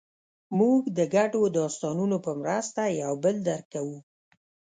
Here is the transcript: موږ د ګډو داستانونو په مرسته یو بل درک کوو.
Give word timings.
موږ 0.57 0.81
د 0.97 0.99
ګډو 1.15 1.41
داستانونو 1.57 2.17
په 2.25 2.31
مرسته 2.41 2.81
یو 3.01 3.13
بل 3.23 3.35
درک 3.47 3.65
کوو. 3.73 3.97